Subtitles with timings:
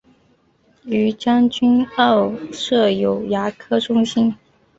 [0.85, 4.33] 于将军澳设有牙科中心。